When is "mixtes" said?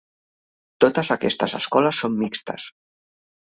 2.25-2.69